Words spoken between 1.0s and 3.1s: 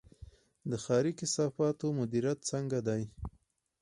کثافاتو مدیریت څنګه دی؟